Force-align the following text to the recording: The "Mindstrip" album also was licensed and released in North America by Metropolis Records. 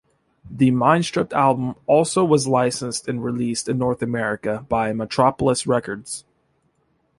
The 0.49 0.71
"Mindstrip" 0.71 1.31
album 1.31 1.75
also 1.85 2.23
was 2.25 2.47
licensed 2.47 3.07
and 3.07 3.23
released 3.23 3.69
in 3.69 3.77
North 3.77 4.01
America 4.01 4.65
by 4.67 4.93
Metropolis 4.93 5.67
Records. 5.67 6.25